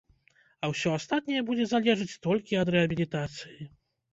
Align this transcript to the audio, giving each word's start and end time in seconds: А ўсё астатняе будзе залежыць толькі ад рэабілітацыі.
А 0.63 0.69
ўсё 0.71 0.93
астатняе 0.99 1.43
будзе 1.49 1.67
залежыць 1.73 2.19
толькі 2.27 2.59
ад 2.63 2.73
рэабілітацыі. 2.77 3.71